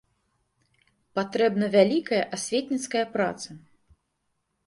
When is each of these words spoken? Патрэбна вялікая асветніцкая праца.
Патрэбна 1.19 1.65
вялікая 1.75 2.21
асветніцкая 2.37 3.03
праца. 3.17 3.49